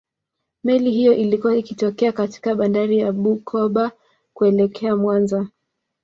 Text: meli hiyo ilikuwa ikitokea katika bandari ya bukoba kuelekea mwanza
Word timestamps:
meli 0.63 0.91
hiyo 0.91 1.13
ilikuwa 1.13 1.57
ikitokea 1.57 2.11
katika 2.11 2.55
bandari 2.55 2.97
ya 2.97 3.11
bukoba 3.11 3.91
kuelekea 4.33 4.95
mwanza 4.95 5.47